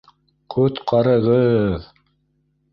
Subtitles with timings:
[0.55, 1.87] Ҡот-ҡа-ры-ғыҙ!